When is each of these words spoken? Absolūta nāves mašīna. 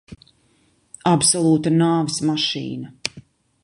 Absolūta 1.11 1.75
nāves 1.77 2.19
mašīna. 2.31 2.95